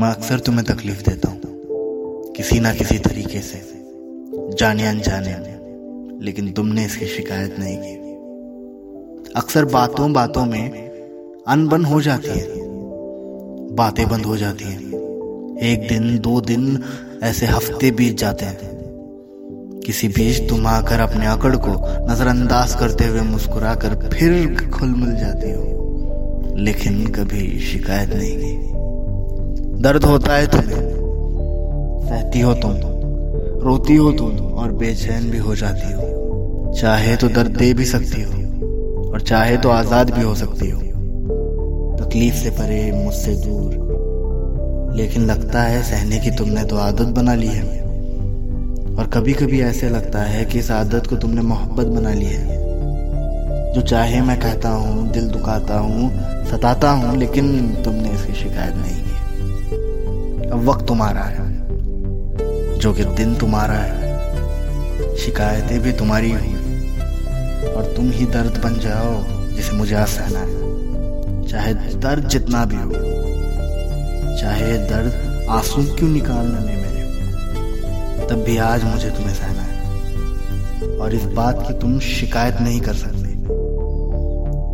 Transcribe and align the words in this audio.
میں 0.00 0.08
اکثر 0.10 0.38
تمہیں 0.44 0.62
تکلیف 0.66 1.04
دیتا 1.06 1.30
ہوں 1.30 2.32
کسی 2.34 2.58
نہ 2.60 2.68
کسی 2.78 2.96
طریقے 2.98 3.40
سے 3.50 3.58
جانے 4.58 4.88
انجانے 4.88 5.32
لیکن 6.24 6.52
تم 6.56 6.68
نے 6.74 6.84
اس 6.84 6.96
کی 6.96 7.06
شکایت 7.16 7.58
نہیں 7.58 7.76
کی 7.82 9.26
اکثر 9.38 9.64
باتوں 9.72 10.08
باتوں 10.14 10.44
میں 10.46 10.68
ان 11.52 11.66
بن 11.68 11.84
ہو 11.86 12.00
جاتی 12.08 12.30
ہے 12.40 12.46
باتیں 13.80 14.04
بند 14.10 14.26
ہو 14.26 14.36
جاتی 14.42 14.64
ہیں 14.64 15.00
ایک 15.68 15.88
دن 15.90 16.16
دو 16.24 16.40
دن 16.48 16.68
ایسے 17.26 17.46
ہفتے 17.56 17.90
بیت 17.98 18.18
جاتے 18.20 18.44
ہیں 18.46 18.72
کسی 19.86 20.08
بیچ 20.16 20.40
تم 20.48 20.66
آ 20.66 20.80
کر 20.88 21.00
اپنے 21.00 21.26
اکڑ 21.28 21.54
کو 21.66 21.74
نظر 22.08 22.26
انداز 22.38 22.74
کرتے 22.80 23.08
ہوئے 23.08 23.22
مسکرا 23.30 23.74
کر 23.82 23.94
پھر 24.10 24.36
کھل 24.72 24.94
مل 25.00 25.14
جاتی 25.20 25.52
ہو 25.54 26.52
لیکن 26.64 27.04
کبھی 27.16 27.58
شکایت 27.72 28.14
نہیں 28.14 28.40
کی 28.40 28.80
درد 29.84 30.04
ہوتا 30.04 30.36
ہے 30.38 30.46
تمہیں 30.46 30.82
سہتی 32.08 32.42
ہو 32.42 32.52
تم 32.62 32.76
روتی 33.62 33.96
ہو 33.98 34.10
تم 34.18 34.56
اور 34.62 34.70
بے 34.80 34.94
چین 34.96 35.22
بھی 35.30 35.38
ہو 35.46 35.54
جاتی 35.62 35.92
ہو 35.94 36.72
چاہے 36.80 37.14
تو 37.20 37.28
درد 37.36 37.58
دے 37.60 37.72
بھی 37.78 37.84
سکتی 37.84 38.22
ہو 38.24 39.10
اور 39.10 39.18
چاہے 39.30 39.56
تو 39.62 39.70
آزاد 39.72 40.10
بھی 40.14 40.22
ہو 40.22 40.34
سکتی 40.42 40.70
ہو 40.72 40.78
تکلیف 42.02 42.34
سے 42.42 42.50
سے 42.50 42.50
پرے 42.58 42.78
مجھ 42.98 43.30
دور 43.46 44.94
لیکن 44.96 45.26
لگتا 45.32 45.68
ہے 45.70 45.80
سہنے 45.88 46.18
کی 46.24 46.30
تم 46.38 46.52
نے 46.58 46.64
تو 46.70 46.78
عادت 46.80 47.10
بنا 47.18 47.34
لی 47.42 47.48
ہے 47.54 47.80
اور 48.96 49.06
کبھی 49.16 49.32
کبھی 49.42 49.62
ایسے 49.64 49.88
لگتا 49.96 50.28
ہے 50.32 50.44
کہ 50.50 50.58
اس 50.58 50.70
عادت 50.78 51.08
کو 51.10 51.16
تم 51.24 51.32
نے 51.34 51.42
محبت 51.54 51.86
بنا 51.98 52.12
لی 52.20 52.28
ہے 52.34 52.60
جو 53.74 53.80
چاہے 53.94 54.20
میں 54.26 54.36
کہتا 54.42 54.74
ہوں 54.76 55.12
دل 55.14 55.28
دکھاتا 55.34 55.80
ہوں 55.80 56.08
ستاتا 56.52 56.92
ہوں 57.02 57.16
لیکن 57.24 57.54
تم 57.84 57.94
نے 58.02 58.12
اس 58.14 58.26
کی 58.26 58.34
شکایت 58.44 58.76
نہیں 58.76 59.04
کی 59.06 59.10
وقت 60.64 60.86
تمہارا 60.88 61.22
ہے 61.30 62.78
جو 62.80 62.92
کہ 62.96 63.02
دن 63.18 63.32
تمہارا 63.40 63.78
ہے 63.84 65.06
شکایتیں 65.26 65.78
بھی 65.82 65.92
تمہاری 65.98 66.32
ہوئی 66.34 67.68
اور 67.74 67.84
تم 67.96 68.10
ہی 68.18 68.24
درد 68.32 68.58
بن 68.64 68.78
جاؤ 68.82 69.20
جسے 69.56 69.96
سہنا 70.14 70.40
ہے 70.42 71.40
چاہے 71.50 71.72
درد 72.02 72.28
جتنا 72.32 72.64
بھی 72.72 72.76
ہو 72.82 72.90
چاہے 74.40 74.76
درد 74.90 75.90
کیوں 75.98 76.08
میرے 76.10 77.08
تب 78.28 78.44
بھی 78.44 78.58
آج 78.68 78.84
مجھے 78.92 79.10
تمہیں 79.16 79.34
سہنا 79.38 79.66
ہے 79.66 80.96
اور 81.02 81.10
اس 81.18 81.26
بات 81.34 81.66
کی 81.66 81.72
تم 81.80 81.98
شکایت 82.08 82.60
نہیں 82.60 82.80
کر 82.86 82.94
سکتے 83.00 83.34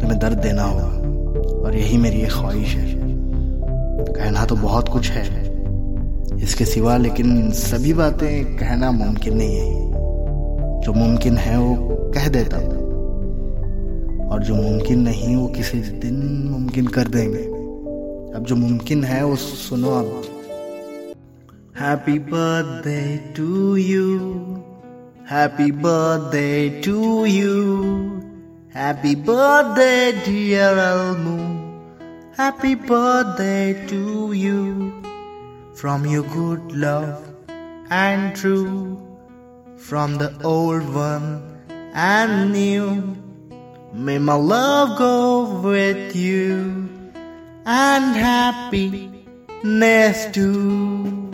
تمہیں 0.00 0.18
درد 0.22 0.42
دینا 0.44 0.64
ہوگا 0.70 1.44
اور 1.62 1.72
یہی 1.72 1.96
میری 2.06 2.20
ایک 2.22 2.32
خواہش 2.32 2.74
ہے 2.76 4.06
کہنا 4.16 4.44
تو 4.48 4.56
بہت 4.62 4.90
کچھ 4.92 5.10
ہے 5.12 5.24
اس 6.48 6.54
کے 6.56 6.64
سوا 6.64 6.96
لیکن 6.96 7.50
سبھی 7.54 7.92
باتیں 7.94 8.58
کہنا 8.58 8.90
ممکن 8.98 9.36
نہیں 9.36 9.56
ہے 9.60 9.90
جو 10.84 10.92
ممکن 10.94 11.36
ہے 11.46 11.56
وہ 11.60 11.74
کہہ 12.12 12.28
دیتا 12.34 12.58
ہوں 12.58 14.22
اور 14.32 14.40
جو 14.46 14.54
ممکن 14.54 15.02
نہیں 15.04 15.34
وہ 15.36 15.48
کسی 15.56 15.80
دن 16.02 16.14
ممکن 16.52 16.86
کر 16.94 17.08
دیں 17.16 17.26
گے 17.32 17.42
اب 18.36 18.46
جو 18.48 18.56
ممکن 18.56 19.04
ہے 19.08 19.22
وہ 19.22 19.36
سنو 19.68 19.92
اب 19.98 20.06
happy 21.80 22.18
birthday 22.84 23.00
to 23.36 23.76
you 23.78 24.32
happy 25.32 25.70
birthday 26.32 26.48
to 26.84 27.26
you 27.26 27.76
happy 28.74 29.14
birthday 29.80 29.90
dear 30.24 30.78
happy 32.38 32.74
birthday 33.40 33.54
to 33.88 34.34
you 34.44 34.56
from 35.80 36.04
your 36.04 36.24
good 36.24 36.72
love 36.72 37.24
and 37.88 38.34
true, 38.34 39.00
from 39.76 40.16
the 40.16 40.36
old 40.42 40.92
one 40.92 41.60
and 41.94 42.52
new. 42.52 43.16
May 43.92 44.18
my 44.18 44.34
love 44.34 44.98
go 44.98 45.60
with 45.60 46.16
you, 46.16 46.90
and 47.64 48.16
happiness 48.16 50.26
too. 50.32 51.26